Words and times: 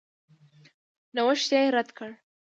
نوښت 1.15 1.49
یې 1.55 1.61
رد 1.75 1.89
کړ. 1.97 2.09